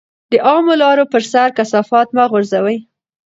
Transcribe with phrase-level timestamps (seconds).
[0.31, 2.77] د عامه لارو پر سر کثافات مه غورځوئ.